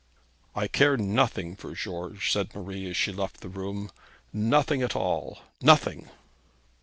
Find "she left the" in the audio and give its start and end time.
2.97-3.49